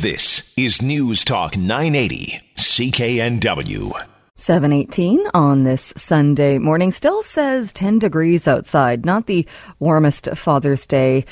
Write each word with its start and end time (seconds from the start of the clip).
This 0.00 0.54
is 0.56 0.80
News 0.80 1.26
Talk 1.26 1.58
980, 1.58 2.40
CKNW. 2.56 3.90
718 4.36 5.26
on 5.34 5.64
this 5.64 5.92
Sunday 5.94 6.56
morning 6.56 6.90
still 6.90 7.22
says 7.22 7.74
10 7.74 7.98
degrees 7.98 8.48
outside, 8.48 9.04
not 9.04 9.26
the 9.26 9.46
warmest 9.78 10.34
Father's 10.34 10.86
Day 10.86 11.26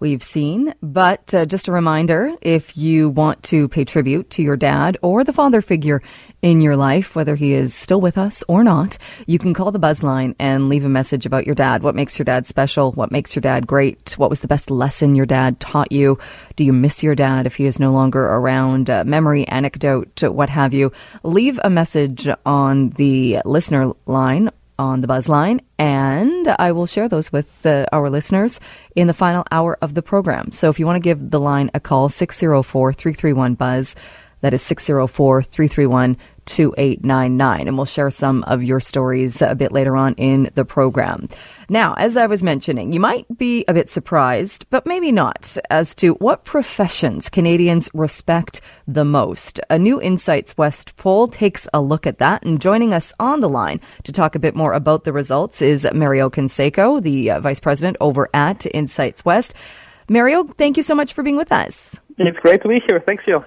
we've 0.00 0.22
seen. 0.22 0.74
But 0.82 1.34
uh, 1.34 1.46
just 1.46 1.68
a 1.68 1.72
reminder 1.72 2.32
if 2.40 2.76
you 2.76 3.08
want 3.08 3.42
to 3.44 3.68
pay 3.68 3.84
tribute 3.84 4.30
to 4.30 4.42
your 4.42 4.56
dad 4.56 4.98
or 5.02 5.24
the 5.24 5.32
father 5.32 5.60
figure 5.60 6.02
in 6.42 6.60
your 6.60 6.76
life, 6.76 7.16
whether 7.16 7.36
he 7.36 7.54
is 7.54 7.74
still 7.74 8.00
with 8.00 8.18
us 8.18 8.44
or 8.48 8.62
not, 8.62 8.98
you 9.26 9.38
can 9.38 9.54
call 9.54 9.70
the 9.70 9.78
buzz 9.78 10.02
line 10.02 10.34
and 10.38 10.68
leave 10.68 10.84
a 10.84 10.88
message 10.88 11.24
about 11.24 11.46
your 11.46 11.54
dad. 11.54 11.82
What 11.82 11.94
makes 11.94 12.18
your 12.18 12.24
dad 12.24 12.46
special? 12.46 12.92
What 12.92 13.10
makes 13.10 13.34
your 13.34 13.40
dad 13.40 13.66
great? 13.66 14.14
What 14.18 14.30
was 14.30 14.40
the 14.40 14.48
best 14.48 14.70
lesson 14.70 15.14
your 15.14 15.26
dad 15.26 15.58
taught 15.60 15.90
you? 15.90 16.18
Do 16.56 16.64
you 16.64 16.72
miss 16.72 17.02
your 17.02 17.14
dad 17.14 17.46
if 17.46 17.56
he 17.56 17.64
is 17.64 17.80
no 17.80 17.92
longer 17.92 18.24
around? 18.24 18.90
Uh, 18.90 19.04
memory, 19.04 19.48
anecdote, 19.48 20.22
what 20.22 20.50
have 20.50 20.74
you? 20.74 20.92
Leave 21.22 21.58
a 21.64 21.70
message 21.70 22.28
on 22.44 22.90
the 22.90 23.38
listener 23.44 23.92
line 24.06 24.50
on 24.78 25.00
the 25.00 25.06
buzz 25.06 25.28
line, 25.28 25.60
and 25.78 26.48
I 26.58 26.72
will 26.72 26.86
share 26.86 27.08
those 27.08 27.32
with 27.32 27.66
our 27.66 28.10
listeners 28.10 28.60
in 28.96 29.06
the 29.06 29.14
final 29.14 29.44
hour 29.50 29.78
of 29.80 29.94
the 29.94 30.02
program. 30.02 30.50
So 30.52 30.68
if 30.68 30.78
you 30.78 30.86
want 30.86 30.96
to 30.96 31.00
give 31.00 31.30
the 31.30 31.40
line 31.40 31.70
a 31.74 31.80
call, 31.80 32.08
604 32.08 32.92
331 32.92 33.54
Buzz, 33.54 33.96
that 34.40 34.52
is 34.52 34.62
604 34.62 35.42
331 35.42 36.16
2899. 36.46 37.68
And 37.68 37.76
we'll 37.76 37.86
share 37.86 38.10
some 38.10 38.42
of 38.44 38.62
your 38.62 38.80
stories 38.80 39.42
a 39.42 39.54
bit 39.54 39.72
later 39.72 39.96
on 39.96 40.14
in 40.14 40.50
the 40.54 40.64
program. 40.64 41.28
Now, 41.68 41.94
as 41.94 42.16
I 42.16 42.26
was 42.26 42.42
mentioning, 42.42 42.92
you 42.92 43.00
might 43.00 43.26
be 43.36 43.64
a 43.66 43.74
bit 43.74 43.88
surprised, 43.88 44.66
but 44.70 44.86
maybe 44.86 45.12
not, 45.12 45.56
as 45.70 45.94
to 45.96 46.14
what 46.14 46.44
professions 46.44 47.28
Canadians 47.28 47.90
respect 47.94 48.60
the 48.86 49.04
most. 49.04 49.60
A 49.70 49.78
new 49.78 50.00
Insights 50.00 50.56
West 50.56 50.96
poll 50.96 51.28
takes 51.28 51.66
a 51.72 51.80
look 51.80 52.06
at 52.06 52.18
that. 52.18 52.44
And 52.44 52.60
joining 52.60 52.92
us 52.92 53.12
on 53.18 53.40
the 53.40 53.48
line 53.48 53.80
to 54.04 54.12
talk 54.12 54.34
a 54.34 54.38
bit 54.38 54.54
more 54.54 54.72
about 54.72 55.04
the 55.04 55.12
results 55.12 55.62
is 55.62 55.86
Mario 55.92 56.30
Canseco, 56.30 57.02
the 57.02 57.30
uh, 57.30 57.40
vice 57.40 57.60
president 57.60 57.96
over 58.00 58.28
at 58.34 58.66
Insights 58.74 59.24
West. 59.24 59.54
Mario, 60.08 60.44
thank 60.44 60.76
you 60.76 60.82
so 60.82 60.94
much 60.94 61.14
for 61.14 61.22
being 61.22 61.36
with 61.36 61.50
us. 61.50 61.98
It's 62.16 62.38
great 62.38 62.62
to 62.62 62.68
be 62.68 62.80
here. 62.86 63.02
Thanks, 63.04 63.24
you. 63.26 63.44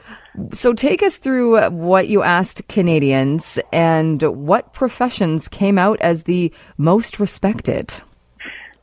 So, 0.54 0.74
take 0.74 1.02
us 1.02 1.18
through 1.18 1.70
what 1.70 2.08
you 2.10 2.22
asked 2.22 2.68
Canadians 2.68 3.60
and 3.72 4.22
what 4.22 4.74
professions 4.74 5.48
came 5.48 5.78
out 5.78 6.00
as 6.02 6.24
the 6.24 6.54
most 6.78 7.20
respected. 7.20 7.94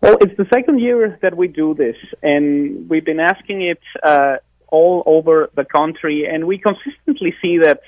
Well, 0.01 0.19
it's 0.21 0.37
the 0.37 0.47
second 0.53 0.81
year 0.81 1.19
that 1.23 1.37
we 1.37 1.49
do 1.49 1.75
this, 1.75 1.97
and 2.23 2.89
we've 2.91 3.05
been 3.05 3.21
asking 3.21 3.63
it 3.63 3.81
uh, 4.03 4.37
all 4.69 5.03
over 5.07 5.51
the 5.55 5.65
country, 5.65 6.27
and 6.31 6.47
we 6.47 6.59
consistently 6.59 7.35
see 7.41 7.59
that 7.59 7.81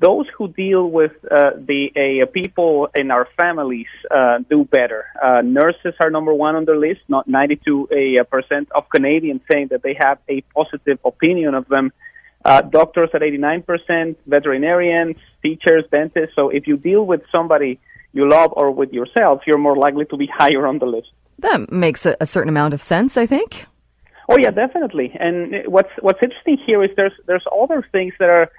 those 0.00 0.26
who 0.36 0.48
deal 0.48 0.90
with 0.90 1.12
uh, 1.30 1.50
the 1.56 1.90
uh, 1.94 2.26
people 2.32 2.88
in 2.94 3.10
our 3.10 3.28
families 3.36 3.86
uh, 4.10 4.38
do 4.48 4.64
better. 4.64 5.04
Uh, 5.22 5.42
nurses 5.42 5.94
are 6.00 6.10
number 6.10 6.32
one 6.32 6.56
on 6.56 6.64
the 6.64 6.74
list, 6.74 7.00
not 7.08 7.28
92% 7.28 8.68
of 8.74 8.88
Canadians 8.88 9.42
saying 9.50 9.68
that 9.70 9.82
they 9.82 9.94
have 10.00 10.18
a 10.28 10.40
positive 10.56 10.98
opinion 11.04 11.54
of 11.54 11.68
them. 11.68 11.92
Uh, 12.42 12.62
doctors 12.62 13.10
at 13.12 13.20
89%, 13.20 14.16
veterinarians, 14.26 15.16
teachers, 15.42 15.84
dentists. 15.90 16.34
So 16.34 16.48
if 16.48 16.66
you 16.66 16.78
deal 16.78 17.04
with 17.04 17.20
somebody 17.30 17.78
you 18.12 18.28
love 18.28 18.52
or 18.54 18.70
with 18.70 18.92
yourself, 18.92 19.42
you're 19.46 19.58
more 19.58 19.76
likely 19.76 20.06
to 20.06 20.16
be 20.16 20.26
higher 20.34 20.66
on 20.66 20.78
the 20.78 20.86
list. 20.86 21.08
That 21.40 21.70
makes 21.70 22.06
a, 22.06 22.16
a 22.20 22.26
certain 22.26 22.48
amount 22.48 22.72
of 22.72 22.82
sense, 22.82 23.16
I 23.18 23.26
think. 23.26 23.66
Oh 24.30 24.38
yeah, 24.38 24.50
definitely. 24.50 25.12
And 25.18 25.66
what's 25.66 25.90
what's 26.00 26.20
interesting 26.22 26.56
here 26.64 26.84
is 26.84 26.90
there's 26.96 27.12
there's 27.26 27.44
other 27.52 27.84
things 27.90 28.14
that 28.20 28.28
are 28.28 28.50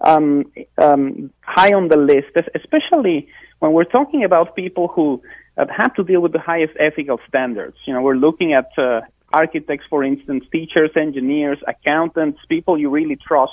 um, 0.00 0.50
um, 0.78 1.30
high 1.40 1.72
on 1.72 1.88
the 1.88 1.96
list, 1.96 2.28
especially 2.54 3.28
when 3.58 3.72
we're 3.72 3.84
talking 3.84 4.24
about 4.24 4.54
people 4.54 4.88
who 4.88 5.22
have 5.56 5.94
to 5.94 6.04
deal 6.04 6.20
with 6.20 6.32
the 6.32 6.38
highest 6.38 6.74
ethical 6.78 7.18
standards. 7.28 7.76
You 7.84 7.94
know, 7.94 8.02
we're 8.02 8.14
looking 8.16 8.52
at 8.52 8.70
uh, 8.78 9.00
architects, 9.32 9.86
for 9.90 10.04
instance, 10.04 10.44
teachers, 10.52 10.90
engineers, 10.96 11.58
accountants, 11.66 12.38
people 12.48 12.78
you 12.78 12.90
really 12.90 13.16
trust 13.16 13.52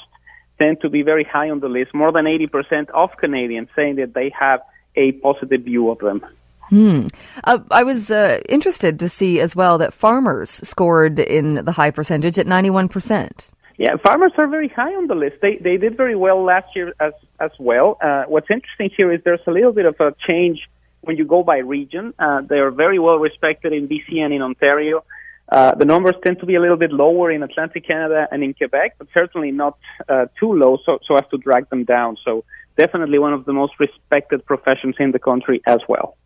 tend 0.61 0.79
to 0.81 0.89
be 0.89 1.01
very 1.01 1.23
high 1.23 1.49
on 1.49 1.59
the 1.59 1.67
list. 1.67 1.93
More 1.93 2.11
than 2.11 2.25
80% 2.25 2.89
of 2.91 3.09
Canadians 3.19 3.69
saying 3.75 3.97
that 3.97 4.13
they 4.13 4.31
have 4.39 4.61
a 4.95 5.13
positive 5.13 5.63
view 5.63 5.89
of 5.89 5.99
them. 5.99 6.25
Hmm. 6.69 7.07
Uh, 7.43 7.59
I 7.69 7.83
was 7.83 8.09
uh, 8.09 8.39
interested 8.49 8.97
to 8.99 9.09
see 9.09 9.39
as 9.39 9.55
well 9.55 9.77
that 9.77 9.93
farmers 9.93 10.49
scored 10.49 11.19
in 11.19 11.65
the 11.65 11.71
high 11.73 11.91
percentage 11.91 12.39
at 12.39 12.47
91%. 12.47 13.51
Yeah, 13.77 13.97
farmers 13.97 14.31
are 14.37 14.47
very 14.47 14.69
high 14.69 14.95
on 14.95 15.07
the 15.07 15.15
list. 15.15 15.37
They 15.41 15.57
they 15.57 15.77
did 15.77 15.97
very 15.97 16.15
well 16.15 16.43
last 16.43 16.75
year 16.75 16.93
as 16.99 17.13
as 17.39 17.51
well. 17.59 17.97
Uh, 18.01 18.23
what's 18.27 18.47
interesting 18.49 18.89
here 18.95 19.11
is 19.11 19.21
there's 19.25 19.45
a 19.47 19.51
little 19.51 19.73
bit 19.73 19.85
of 19.85 19.95
a 19.99 20.15
change 20.27 20.59
when 21.01 21.17
you 21.17 21.25
go 21.25 21.43
by 21.43 21.57
region. 21.57 22.13
Uh, 22.17 22.41
they 22.41 22.59
are 22.59 22.71
very 22.71 22.99
well 22.99 23.17
respected 23.17 23.73
in 23.73 23.87
BC 23.87 24.17
and 24.23 24.33
in 24.33 24.41
Ontario. 24.41 25.03
Uh, 25.51 25.75
the 25.75 25.85
numbers 25.85 26.15
tend 26.23 26.39
to 26.39 26.45
be 26.45 26.55
a 26.55 26.61
little 26.61 26.77
bit 26.77 26.91
lower 26.91 27.31
in 27.31 27.43
Atlantic 27.43 27.85
Canada 27.85 28.27
and 28.31 28.43
in 28.43 28.53
Quebec, 28.53 28.95
but 28.97 29.07
certainly 29.13 29.51
not 29.51 29.77
uh, 30.09 30.25
too 30.39 30.51
low 30.53 30.77
so, 30.85 30.97
so 31.07 31.15
as 31.15 31.23
to 31.29 31.37
drag 31.37 31.69
them 31.69 31.83
down. 31.83 32.17
So 32.25 32.43
definitely 32.77 33.19
one 33.19 33.33
of 33.33 33.45
the 33.45 33.53
most 33.53 33.73
respected 33.79 34.43
professions 34.45 34.95
in 34.99 35.11
the 35.11 35.19
country 35.19 35.61
as 35.67 35.79
well. 35.87 36.17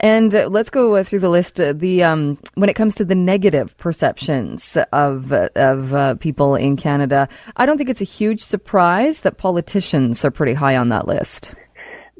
And 0.00 0.34
uh, 0.34 0.48
let's 0.48 0.70
go 0.70 0.96
uh, 0.96 1.04
through 1.04 1.20
the 1.20 1.28
list. 1.28 1.60
Uh, 1.60 1.72
the 1.72 2.02
um, 2.02 2.38
when 2.54 2.68
it 2.68 2.74
comes 2.74 2.94
to 2.96 3.04
the 3.04 3.14
negative 3.14 3.76
perceptions 3.78 4.76
of 4.92 5.32
of 5.32 6.20
people 6.20 6.56
in 6.56 6.76
Canada, 6.76 7.28
I 7.56 7.66
don't 7.66 7.78
think 7.78 7.90
it's 7.90 8.00
a 8.00 8.04
huge 8.04 8.42
surprise 8.42 9.20
that 9.20 9.36
politicians 9.36 10.24
are 10.24 10.30
pretty 10.30 10.54
high 10.54 10.76
on 10.76 10.88
that 10.88 11.06
list. 11.06 11.54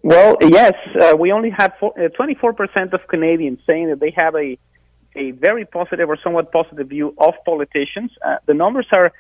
Well, 0.03 0.37
yes, 0.41 0.75
we 1.19 1.33
only 1.33 1.51
have 1.51 1.73
twenty 2.15 2.35
four 2.35 2.53
percent 2.53 2.93
of 2.95 3.01
Canadians 3.09 3.61
saying 3.67 3.89
that 3.89 4.01
they 4.01 4.11
have 4.11 4.35
a 4.35 4.59
a 5.17 5.31
very 5.33 5.65
positive 5.65 6.09
or 6.09 6.19
somewhat 6.23 6.53
positive 6.53 6.89
view 6.89 7.15
of 7.19 7.35
politicians. 7.45 8.11
the 8.47 8.55
numbers 8.55 8.87
are 8.93 9.12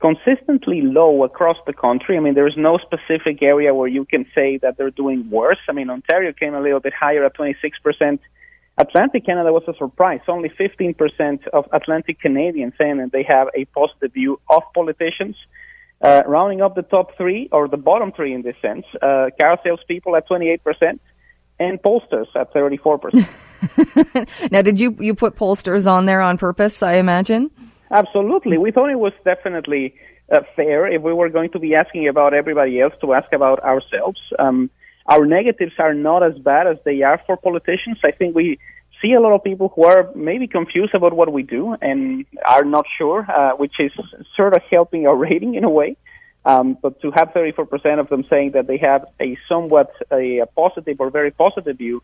consistently 0.00 0.80
low 0.80 1.24
across 1.24 1.58
the 1.66 1.72
country. 1.72 2.16
I 2.16 2.20
mean, 2.20 2.34
there's 2.34 2.56
no 2.56 2.78
specific 2.78 3.42
area 3.42 3.74
where 3.74 3.88
you 3.88 4.04
can 4.04 4.24
say 4.34 4.58
that 4.58 4.76
they're 4.78 4.90
doing 4.90 5.28
worse. 5.30 5.58
I 5.68 5.72
mean, 5.72 5.90
Ontario 5.90 6.32
came 6.32 6.54
a 6.54 6.60
little 6.60 6.80
bit 6.80 6.94
higher 6.94 7.24
at 7.24 7.36
26%. 7.36 8.18
Atlantic 8.78 9.26
Canada 9.26 9.52
was 9.52 9.62
a 9.68 9.74
surprise. 9.74 10.20
Only 10.26 10.48
15% 10.48 11.48
of 11.48 11.66
Atlantic 11.72 12.18
Canadians 12.18 12.72
saying 12.78 12.96
that 12.96 13.12
they 13.12 13.22
have 13.24 13.48
a 13.54 13.66
positive 13.66 14.12
view 14.14 14.40
of 14.48 14.62
politicians. 14.74 15.36
Uh, 16.02 16.22
rounding 16.26 16.62
up 16.62 16.74
the 16.74 16.82
top 16.82 17.14
three, 17.18 17.50
or 17.52 17.68
the 17.68 17.76
bottom 17.76 18.10
three 18.10 18.32
in 18.32 18.40
this 18.40 18.56
sense, 18.62 18.86
uh, 19.02 19.28
car 19.38 19.58
salespeople 19.62 20.16
at 20.16 20.26
28%, 20.26 20.98
and 21.58 21.82
pollsters 21.82 22.26
at 22.34 22.54
34%. 22.54 23.28
now, 24.50 24.62
did 24.62 24.80
you, 24.80 24.96
you 24.98 25.14
put 25.14 25.36
pollsters 25.36 25.86
on 25.90 26.06
there 26.06 26.22
on 26.22 26.38
purpose, 26.38 26.82
I 26.82 26.94
imagine? 26.94 27.50
Absolutely. 27.90 28.58
We 28.58 28.70
thought 28.70 28.90
it 28.90 28.98
was 28.98 29.12
definitely 29.24 29.94
uh, 30.30 30.40
fair 30.54 30.86
if 30.86 31.02
we 31.02 31.12
were 31.12 31.28
going 31.28 31.50
to 31.50 31.58
be 31.58 31.74
asking 31.74 32.08
about 32.08 32.34
everybody 32.34 32.80
else 32.80 32.94
to 33.00 33.14
ask 33.14 33.32
about 33.32 33.60
ourselves. 33.60 34.20
Um, 34.38 34.70
our 35.06 35.26
negatives 35.26 35.72
are 35.78 35.94
not 35.94 36.22
as 36.22 36.38
bad 36.38 36.66
as 36.66 36.76
they 36.84 37.02
are 37.02 37.20
for 37.26 37.36
politicians. 37.36 37.98
I 38.04 38.12
think 38.12 38.36
we 38.36 38.58
see 39.02 39.12
a 39.14 39.20
lot 39.20 39.32
of 39.32 39.42
people 39.42 39.72
who 39.74 39.84
are 39.84 40.10
maybe 40.14 40.46
confused 40.46 40.94
about 40.94 41.14
what 41.14 41.32
we 41.32 41.42
do 41.42 41.74
and 41.80 42.26
are 42.46 42.64
not 42.64 42.84
sure, 42.96 43.26
uh, 43.28 43.52
which 43.56 43.74
is 43.80 43.92
sort 44.36 44.54
of 44.54 44.62
helping 44.70 45.06
our 45.06 45.16
rating 45.28 45.54
in 45.54 45.64
a 45.64 45.70
way. 45.70 45.96
Um, 46.44 46.78
but 46.80 47.02
to 47.02 47.10
have 47.10 47.34
34% 47.34 48.00
of 48.00 48.08
them 48.08 48.24
saying 48.30 48.52
that 48.52 48.66
they 48.66 48.78
have 48.78 49.04
a 49.20 49.36
somewhat 49.46 49.92
a, 50.10 50.38
a 50.38 50.46
positive 50.46 50.98
or 50.98 51.10
very 51.10 51.30
positive 51.30 51.76
view 51.76 52.02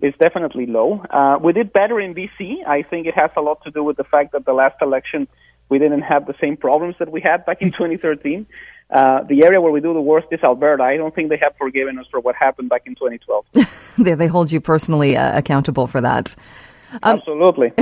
is 0.00 0.14
definitely 0.20 0.66
low. 0.66 1.02
Uh, 1.10 1.38
we 1.42 1.52
did 1.52 1.72
better 1.72 2.00
in 2.00 2.14
BC. 2.14 2.66
I 2.66 2.82
think 2.82 3.06
it 3.06 3.14
has 3.14 3.30
a 3.36 3.40
lot 3.40 3.62
to 3.64 3.70
do 3.70 3.82
with 3.82 3.96
the 3.96 4.04
fact 4.04 4.32
that 4.32 4.44
the 4.44 4.52
last 4.52 4.76
election 4.82 5.28
we 5.68 5.78
didn't 5.78 6.02
have 6.02 6.26
the 6.26 6.34
same 6.40 6.56
problems 6.56 6.94
that 6.98 7.10
we 7.10 7.20
had 7.20 7.44
back 7.44 7.60
in 7.60 7.72
2013. 7.72 8.46
Uh, 8.88 9.24
the 9.24 9.44
area 9.44 9.60
where 9.60 9.72
we 9.72 9.80
do 9.80 9.92
the 9.92 10.00
worst 10.00 10.28
is 10.30 10.38
Alberta. 10.44 10.82
I 10.82 10.96
don't 10.96 11.12
think 11.14 11.28
they 11.28 11.38
have 11.38 11.56
forgiven 11.56 11.98
us 11.98 12.06
for 12.10 12.20
what 12.20 12.36
happened 12.36 12.68
back 12.68 12.82
in 12.86 12.94
2012. 12.94 13.46
they, 13.98 14.14
they 14.14 14.26
hold 14.28 14.52
you 14.52 14.60
personally 14.60 15.16
uh, 15.16 15.36
accountable 15.36 15.88
for 15.88 16.00
that. 16.00 16.36
Um, 17.02 17.18
Absolutely. 17.18 17.72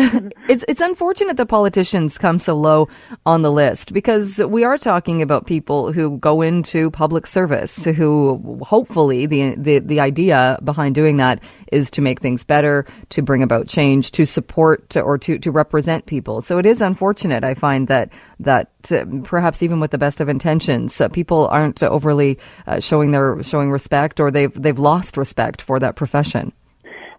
it's 0.48 0.64
it's 0.66 0.80
unfortunate 0.80 1.36
that 1.36 1.46
politicians 1.46 2.18
come 2.18 2.38
so 2.38 2.54
low 2.54 2.88
on 3.26 3.42
the 3.42 3.52
list 3.52 3.92
because 3.92 4.38
we 4.38 4.64
are 4.64 4.78
talking 4.78 5.22
about 5.22 5.46
people 5.46 5.92
who 5.92 6.18
go 6.18 6.42
into 6.42 6.90
public 6.90 7.26
service 7.26 7.84
who 7.84 8.58
hopefully 8.62 9.26
the 9.26 9.54
the 9.56 9.78
the 9.78 10.00
idea 10.00 10.58
behind 10.64 10.94
doing 10.94 11.18
that 11.18 11.42
is 11.70 11.90
to 11.90 12.02
make 12.02 12.20
things 12.20 12.44
better, 12.44 12.86
to 13.10 13.22
bring 13.22 13.42
about 13.42 13.68
change, 13.68 14.12
to 14.12 14.26
support 14.26 14.96
or 14.96 15.18
to 15.18 15.38
to 15.38 15.50
represent 15.50 16.06
people. 16.06 16.40
So 16.40 16.58
it 16.58 16.66
is 16.66 16.80
unfortunate 16.80 17.44
I 17.44 17.54
find 17.54 17.88
that 17.88 18.12
that 18.40 18.70
uh, 18.90 19.04
perhaps 19.22 19.62
even 19.62 19.80
with 19.80 19.90
the 19.90 19.98
best 19.98 20.20
of 20.20 20.28
intentions, 20.28 21.00
uh, 21.00 21.08
people 21.08 21.46
aren't 21.48 21.82
overly 21.82 22.38
uh, 22.66 22.80
showing 22.80 23.12
their 23.12 23.42
showing 23.42 23.70
respect 23.70 24.18
or 24.18 24.30
they've 24.30 24.52
they've 24.54 24.78
lost 24.78 25.16
respect 25.16 25.60
for 25.60 25.78
that 25.78 25.94
profession. 25.94 26.52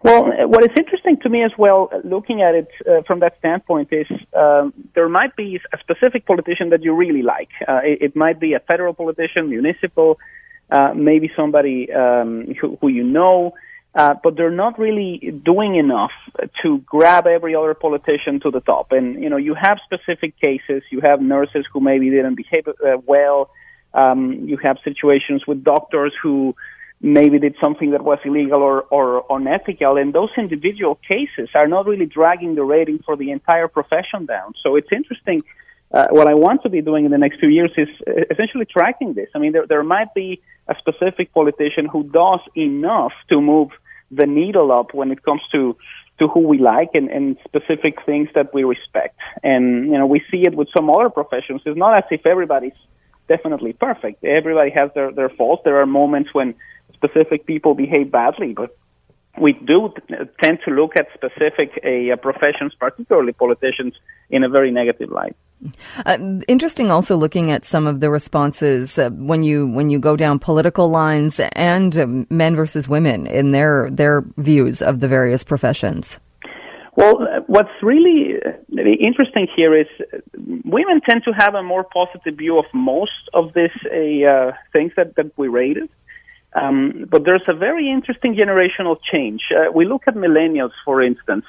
Well, 0.02 0.48
what 0.48 0.62
is 0.64 0.70
interesting 0.76 1.16
to 1.22 1.28
me 1.28 1.42
as 1.42 1.52
well, 1.56 1.90
looking 2.04 2.42
at 2.42 2.54
it 2.54 2.68
uh, 2.88 3.02
from 3.06 3.20
that 3.20 3.38
standpoint, 3.38 3.88
is 3.92 4.06
um, 4.34 4.72
there 4.94 5.08
might 5.08 5.34
be 5.36 5.58
a 5.72 5.78
specific 5.78 6.26
politician 6.26 6.70
that 6.70 6.82
you 6.82 6.94
really 6.94 7.22
like. 7.22 7.48
Uh, 7.66 7.80
it, 7.82 8.02
it, 8.02 8.16
might 8.16 8.38
be 8.38 8.52
a 8.52 8.60
federal 8.60 8.94
politician, 8.94 9.48
municipal, 9.48 10.18
uh, 10.70 10.92
maybe 10.94 11.30
somebody 11.34 11.90
um, 11.92 12.54
who, 12.60 12.76
who, 12.80 12.88
you 12.88 13.04
know, 13.04 13.54
uh, 13.96 14.14
but 14.22 14.36
they're 14.36 14.50
not 14.50 14.78
really 14.78 15.32
doing 15.42 15.76
enough 15.76 16.12
to 16.62 16.78
grab 16.80 17.26
every 17.26 17.54
other 17.54 17.72
politician 17.72 18.38
to 18.40 18.50
the 18.50 18.60
top. 18.60 18.92
And 18.92 19.22
you 19.22 19.30
know, 19.30 19.38
you 19.38 19.54
have 19.54 19.78
specific 19.84 20.38
cases. 20.38 20.82
You 20.90 21.00
have 21.00 21.22
nurses 21.22 21.64
who 21.72 21.80
maybe 21.80 22.10
didn't 22.10 22.34
behave 22.34 22.68
uh, 22.68 22.98
well. 23.06 23.50
Um, 23.94 24.44
you 24.44 24.58
have 24.58 24.76
situations 24.84 25.46
with 25.46 25.64
doctors 25.64 26.12
who 26.22 26.54
maybe 27.00 27.38
did 27.38 27.54
something 27.60 27.90
that 27.90 28.02
was 28.02 28.18
illegal 28.24 28.62
or, 28.62 28.82
or 28.82 29.24
unethical. 29.30 29.96
And 29.98 30.12
those 30.12 30.30
individual 30.36 30.98
cases 31.06 31.50
are 31.54 31.66
not 31.66 31.86
really 31.86 32.06
dragging 32.06 32.54
the 32.54 32.64
rating 32.64 33.00
for 33.04 33.16
the 33.16 33.30
entire 33.30 33.68
profession 33.68 34.26
down. 34.26 34.54
So 34.62 34.76
it's 34.76 34.88
interesting. 34.90 35.42
Uh, 35.92 36.06
what 36.10 36.26
I 36.26 36.34
want 36.34 36.62
to 36.62 36.68
be 36.68 36.80
doing 36.80 37.04
in 37.04 37.10
the 37.10 37.18
next 37.18 37.38
few 37.38 37.48
years 37.48 37.70
is 37.76 37.88
uh, 38.06 38.22
essentially 38.30 38.64
tracking 38.64 39.14
this. 39.14 39.28
I 39.34 39.38
mean, 39.38 39.52
there, 39.52 39.66
there 39.66 39.84
might 39.84 40.12
be 40.14 40.42
a 40.68 40.74
specific 40.78 41.32
politician 41.32 41.86
who 41.86 42.02
does 42.04 42.40
enough 42.56 43.12
to 43.28 43.40
move 43.40 43.70
the 44.10 44.26
needle 44.26 44.72
up 44.72 44.94
when 44.94 45.10
it 45.10 45.22
comes 45.22 45.42
to 45.52 45.76
to 46.18 46.28
who 46.28 46.40
we 46.40 46.58
like 46.58 46.90
and, 46.94 47.10
and 47.10 47.36
specific 47.44 47.98
things 48.06 48.28
that 48.34 48.54
we 48.54 48.64
respect. 48.64 49.18
And 49.42 49.86
you 49.86 49.98
know, 49.98 50.06
we 50.06 50.22
see 50.30 50.44
it 50.46 50.54
with 50.54 50.68
some 50.74 50.88
other 50.88 51.10
professions. 51.10 51.60
It's 51.66 51.76
not 51.76 51.94
as 51.94 52.04
if 52.10 52.24
everybody's 52.24 52.78
definitely 53.28 53.74
perfect. 53.74 54.24
Everybody 54.24 54.70
has 54.70 54.90
their, 54.94 55.12
their 55.12 55.28
faults. 55.28 55.62
There 55.64 55.80
are 55.80 55.86
moments 55.86 56.30
when 56.32 56.54
specific 56.96 57.46
people 57.46 57.74
behave 57.74 58.10
badly, 58.10 58.52
but 58.52 58.76
we 59.38 59.52
do 59.52 59.92
tend 60.42 60.58
to 60.64 60.70
look 60.70 60.96
at 60.96 61.06
specific 61.14 61.70
uh, 61.84 62.16
professions, 62.16 62.74
particularly 62.78 63.32
politicians, 63.32 63.94
in 64.30 64.44
a 64.44 64.48
very 64.48 64.70
negative 64.70 65.10
light. 65.10 65.36
Uh, 66.04 66.18
interesting, 66.48 66.90
also 66.90 67.16
looking 67.16 67.50
at 67.50 67.64
some 67.64 67.86
of 67.86 68.00
the 68.00 68.10
responses 68.10 68.98
uh, 68.98 69.10
when 69.10 69.42
you 69.42 69.66
when 69.66 69.88
you 69.88 69.98
go 69.98 70.16
down 70.16 70.38
political 70.38 70.88
lines 70.88 71.40
and 71.52 71.96
uh, 71.96 72.06
men 72.28 72.54
versus 72.54 72.88
women 72.88 73.26
in 73.26 73.52
their 73.52 73.88
their 73.90 74.24
views 74.36 74.82
of 74.82 75.00
the 75.00 75.08
various 75.08 75.44
professions. 75.44 76.18
Well, 76.94 77.22
uh, 77.22 77.40
what's 77.46 77.76
really 77.82 78.36
uh, 78.36 78.52
interesting 79.00 79.48
here 79.54 79.74
is 79.78 79.86
women 80.64 81.00
tend 81.08 81.24
to 81.24 81.32
have 81.32 81.54
a 81.54 81.62
more 81.62 81.84
positive 81.84 82.36
view 82.36 82.58
of 82.58 82.66
most 82.72 83.28
of 83.34 83.52
these 83.54 83.76
things 84.72 84.92
that, 84.96 85.14
that 85.16 85.30
we 85.36 85.48
rated. 85.48 85.90
Um, 86.56 87.06
but 87.10 87.24
there's 87.24 87.46
a 87.48 87.54
very 87.54 87.90
interesting 87.90 88.34
generational 88.34 88.96
change. 89.12 89.42
Uh, 89.54 89.70
we 89.72 89.84
look 89.84 90.04
at 90.06 90.14
millennials, 90.14 90.72
for 90.84 91.02
instance, 91.02 91.44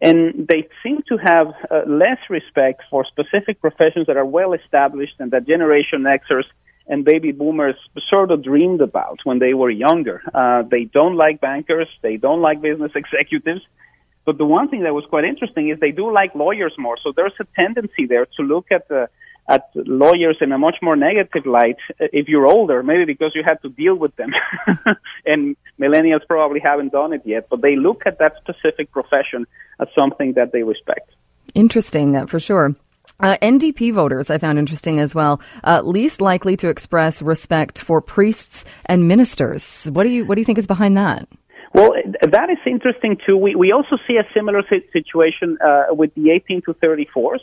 and 0.00 0.46
they 0.46 0.68
seem 0.82 1.02
to 1.08 1.16
have 1.16 1.48
uh, 1.70 1.82
less 1.86 2.18
respect 2.30 2.82
for 2.90 3.04
specific 3.04 3.60
professions 3.60 4.06
that 4.06 4.16
are 4.16 4.24
well 4.24 4.52
established 4.52 5.14
and 5.18 5.30
that 5.32 5.46
Generation 5.46 6.02
Xers 6.02 6.44
and 6.86 7.04
baby 7.04 7.32
boomers 7.32 7.76
sort 8.08 8.30
of 8.30 8.42
dreamed 8.42 8.80
about 8.80 9.18
when 9.24 9.38
they 9.38 9.54
were 9.54 9.70
younger. 9.70 10.22
Uh, 10.34 10.62
they 10.62 10.84
don't 10.84 11.16
like 11.16 11.40
bankers, 11.40 11.88
they 12.02 12.16
don't 12.16 12.40
like 12.40 12.60
business 12.60 12.92
executives. 12.96 13.62
But 14.24 14.38
the 14.38 14.44
one 14.44 14.68
thing 14.68 14.84
that 14.84 14.94
was 14.94 15.04
quite 15.08 15.24
interesting 15.24 15.68
is 15.70 15.80
they 15.80 15.90
do 15.90 16.12
like 16.12 16.34
lawyers 16.36 16.74
more. 16.78 16.96
So 17.02 17.12
there's 17.14 17.34
a 17.40 17.46
tendency 17.56 18.06
there 18.06 18.26
to 18.36 18.42
look 18.42 18.66
at 18.70 18.86
the 18.88 19.08
at 19.48 19.70
lawyers 19.74 20.36
in 20.40 20.52
a 20.52 20.58
much 20.58 20.76
more 20.82 20.96
negative 20.96 21.46
light 21.46 21.76
if 21.98 22.28
you're 22.28 22.46
older, 22.46 22.82
maybe 22.82 23.04
because 23.04 23.32
you 23.34 23.42
had 23.44 23.60
to 23.62 23.68
deal 23.68 23.94
with 23.94 24.14
them. 24.16 24.32
and 25.26 25.56
millennials 25.80 26.26
probably 26.26 26.60
haven't 26.60 26.92
done 26.92 27.12
it 27.12 27.22
yet, 27.24 27.48
but 27.50 27.60
they 27.60 27.76
look 27.76 28.02
at 28.06 28.18
that 28.18 28.34
specific 28.40 28.90
profession 28.92 29.46
as 29.80 29.88
something 29.98 30.34
that 30.34 30.52
they 30.52 30.62
respect. 30.62 31.10
Interesting, 31.54 32.16
uh, 32.16 32.26
for 32.26 32.38
sure. 32.38 32.74
Uh, 33.20 33.36
NDP 33.42 33.92
voters, 33.92 34.30
I 34.30 34.38
found 34.38 34.58
interesting 34.58 34.98
as 34.98 35.14
well. 35.14 35.40
Uh, 35.62 35.82
least 35.82 36.20
likely 36.20 36.56
to 36.56 36.68
express 36.68 37.22
respect 37.22 37.80
for 37.80 38.00
priests 38.00 38.64
and 38.86 39.06
ministers. 39.06 39.88
What 39.92 40.04
do 40.04 40.10
you 40.10 40.24
What 40.24 40.36
do 40.36 40.40
you 40.40 40.44
think 40.44 40.58
is 40.58 40.66
behind 40.66 40.96
that? 40.96 41.28
Well, 41.74 41.92
that 42.20 42.50
is 42.50 42.58
interesting 42.66 43.16
too. 43.24 43.36
We 43.36 43.54
we 43.54 43.72
also 43.72 43.96
see 44.06 44.16
a 44.16 44.26
similar 44.34 44.62
situation 44.92 45.58
uh, 45.64 45.86
with 45.90 46.14
the 46.14 46.30
18 46.30 46.62
to 46.62 46.74
34s. 46.74 47.40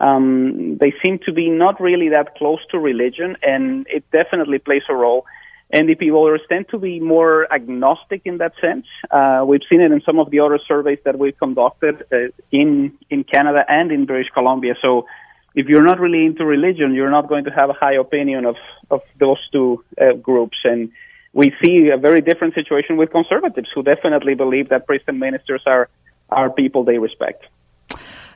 Um, 0.00 0.78
they 0.78 0.92
seem 1.02 1.18
to 1.26 1.32
be 1.32 1.48
not 1.48 1.80
really 1.80 2.08
that 2.10 2.36
close 2.36 2.60
to 2.70 2.78
religion, 2.78 3.36
and 3.42 3.86
it 3.88 4.04
definitely 4.10 4.58
plays 4.58 4.82
a 4.88 4.94
role. 4.94 5.24
NDP 5.72 6.10
voters 6.10 6.42
tend 6.50 6.68
to 6.70 6.78
be 6.78 7.00
more 7.00 7.50
agnostic 7.50 8.22
in 8.26 8.38
that 8.38 8.52
sense. 8.60 8.86
Uh, 9.10 9.42
we've 9.46 9.62
seen 9.70 9.80
it 9.80 9.90
in 9.90 10.02
some 10.02 10.18
of 10.18 10.30
the 10.30 10.40
other 10.40 10.58
surveys 10.68 10.98
that 11.04 11.18
we've 11.18 11.38
conducted 11.38 12.04
uh, 12.12 12.28
in 12.50 12.92
in 13.08 13.24
Canada 13.24 13.64
and 13.66 13.90
in 13.90 14.04
British 14.04 14.30
Columbia. 14.34 14.74
So, 14.82 15.06
if 15.54 15.66
you're 15.68 15.84
not 15.84 15.98
really 15.98 16.26
into 16.26 16.44
religion, 16.44 16.94
you're 16.94 17.10
not 17.10 17.26
going 17.26 17.44
to 17.44 17.50
have 17.50 17.70
a 17.70 17.72
high 17.72 17.94
opinion 17.94 18.44
of 18.44 18.56
of 18.90 19.00
those 19.18 19.38
two 19.50 19.82
uh, 19.98 20.12
groups. 20.12 20.58
And 20.64 20.90
we 21.32 21.54
see 21.62 21.88
a 21.88 21.96
very 21.96 22.20
different 22.20 22.54
situation 22.54 22.98
with 22.98 23.10
conservatives, 23.10 23.68
who 23.74 23.82
definitely 23.82 24.34
believe 24.34 24.68
that 24.68 24.86
priests 24.86 25.08
and 25.08 25.18
ministers 25.18 25.62
are 25.64 25.88
are 26.28 26.50
people 26.50 26.84
they 26.84 26.98
respect. 26.98 27.44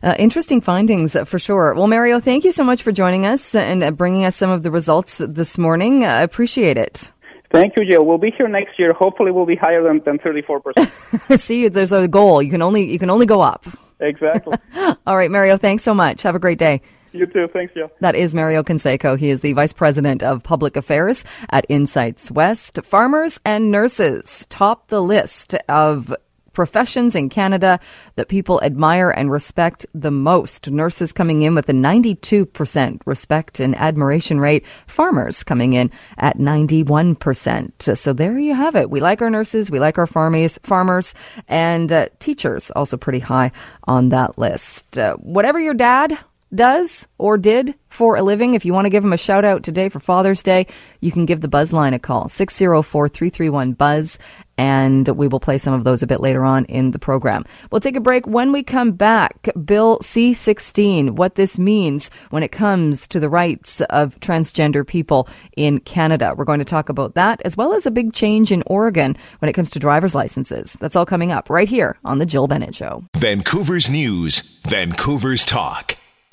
Uh, 0.02 0.14
interesting 0.18 0.60
findings 0.60 1.16
uh, 1.16 1.24
for 1.24 1.38
sure. 1.38 1.74
Well, 1.74 1.86
Mario, 1.86 2.20
thank 2.20 2.44
you 2.44 2.52
so 2.52 2.64
much 2.64 2.82
for 2.82 2.92
joining 2.92 3.26
us 3.26 3.54
and 3.54 3.82
uh, 3.82 3.90
bringing 3.90 4.24
us 4.24 4.36
some 4.36 4.50
of 4.50 4.62
the 4.62 4.70
results 4.70 5.18
this 5.18 5.58
morning. 5.58 6.04
I 6.04 6.22
appreciate 6.22 6.76
it. 6.76 7.12
Thank 7.52 7.74
you, 7.76 7.84
Jill. 7.88 8.04
We'll 8.04 8.18
be 8.18 8.32
here 8.36 8.48
next 8.48 8.78
year. 8.78 8.92
Hopefully, 8.92 9.30
we'll 9.30 9.46
be 9.46 9.56
higher 9.56 9.82
than, 9.82 10.02
than 10.04 10.18
34%. 10.18 11.38
See, 11.38 11.68
there's 11.68 11.92
a 11.92 12.08
goal. 12.08 12.42
You 12.42 12.50
can 12.50 12.62
only 12.62 12.90
you 12.90 12.98
can 12.98 13.10
only 13.10 13.26
go 13.26 13.40
up. 13.40 13.66
Exactly. 14.00 14.58
All 15.06 15.16
right, 15.16 15.30
Mario, 15.30 15.56
thanks 15.56 15.82
so 15.82 15.94
much. 15.94 16.22
Have 16.22 16.34
a 16.34 16.38
great 16.38 16.58
day. 16.58 16.82
You 17.12 17.24
too. 17.26 17.48
Thanks, 17.50 17.72
Jill. 17.72 17.90
That 18.00 18.14
is 18.14 18.34
Mario 18.34 18.62
Canseco. 18.62 19.18
He 19.18 19.30
is 19.30 19.40
the 19.40 19.54
Vice 19.54 19.72
President 19.72 20.22
of 20.22 20.42
Public 20.42 20.76
Affairs 20.76 21.24
at 21.48 21.64
Insights 21.70 22.30
West. 22.30 22.80
Farmers 22.84 23.40
and 23.44 23.70
nurses 23.70 24.46
top 24.50 24.88
the 24.88 25.00
list 25.00 25.54
of 25.68 26.14
professions 26.56 27.14
in 27.14 27.28
Canada 27.28 27.78
that 28.16 28.28
people 28.28 28.60
admire 28.62 29.10
and 29.10 29.30
respect 29.30 29.86
the 29.94 30.10
most. 30.10 30.70
Nurses 30.70 31.12
coming 31.12 31.42
in 31.42 31.54
with 31.54 31.68
a 31.68 31.72
92% 31.72 33.00
respect 33.04 33.60
and 33.60 33.76
admiration 33.76 34.40
rate. 34.40 34.66
Farmers 34.86 35.44
coming 35.44 35.74
in 35.74 35.92
at 36.16 36.38
91%. 36.38 37.96
So 37.96 38.12
there 38.12 38.38
you 38.38 38.54
have 38.54 38.74
it. 38.74 38.90
We 38.90 39.00
like 39.00 39.22
our 39.22 39.30
nurses. 39.30 39.70
We 39.70 39.78
like 39.78 39.98
our 39.98 40.06
farmies, 40.06 40.58
farmers 40.64 41.14
and 41.46 41.92
uh, 41.92 42.08
teachers 42.18 42.70
also 42.70 42.96
pretty 42.96 43.18
high 43.18 43.52
on 43.84 44.08
that 44.08 44.38
list. 44.38 44.98
Uh, 44.98 45.14
whatever 45.16 45.60
your 45.60 45.74
dad 45.74 46.18
does 46.54 47.06
or 47.18 47.36
did 47.38 47.74
for 47.88 48.16
a 48.16 48.22
living. 48.22 48.54
If 48.54 48.64
you 48.64 48.72
want 48.72 48.86
to 48.86 48.90
give 48.90 49.04
him 49.04 49.12
a 49.12 49.18
shout 49.18 49.44
out 49.44 49.62
today 49.62 49.88
for 49.88 50.00
Father's 50.00 50.42
Day, 50.42 50.66
you 51.00 51.10
can 51.10 51.26
give 51.26 51.40
the 51.40 51.48
Buzz 51.48 51.72
line 51.72 51.94
a 51.94 51.98
call, 51.98 52.28
604 52.28 53.08
331 53.08 53.72
Buzz, 53.72 54.18
and 54.58 55.08
we 55.08 55.28
will 55.28 55.40
play 55.40 55.58
some 55.58 55.74
of 55.74 55.84
those 55.84 56.02
a 56.02 56.06
bit 56.06 56.20
later 56.20 56.44
on 56.44 56.64
in 56.66 56.90
the 56.90 56.98
program. 56.98 57.44
We'll 57.70 57.80
take 57.80 57.96
a 57.96 58.00
break. 58.00 58.26
When 58.26 58.52
we 58.52 58.62
come 58.62 58.92
back, 58.92 59.48
Bill 59.64 59.98
C 60.02 60.32
16, 60.32 61.16
what 61.16 61.34
this 61.34 61.58
means 61.58 62.10
when 62.30 62.42
it 62.42 62.52
comes 62.52 63.08
to 63.08 63.20
the 63.20 63.28
rights 63.28 63.80
of 63.82 64.18
transgender 64.20 64.86
people 64.86 65.28
in 65.56 65.80
Canada. 65.80 66.34
We're 66.36 66.44
going 66.44 66.58
to 66.58 66.64
talk 66.64 66.88
about 66.88 67.14
that, 67.14 67.40
as 67.44 67.56
well 67.56 67.72
as 67.72 67.86
a 67.86 67.90
big 67.90 68.12
change 68.12 68.52
in 68.52 68.62
Oregon 68.66 69.16
when 69.38 69.48
it 69.48 69.52
comes 69.52 69.70
to 69.70 69.78
driver's 69.78 70.14
licenses. 70.14 70.76
That's 70.80 70.96
all 70.96 71.06
coming 71.06 71.32
up 71.32 71.50
right 71.50 71.68
here 71.68 71.98
on 72.04 72.18
The 72.18 72.26
Jill 72.26 72.46
Bennett 72.46 72.74
Show. 72.74 73.04
Vancouver's 73.16 73.90
News, 73.90 74.60
Vancouver's 74.66 75.44
Talk. 75.44 75.96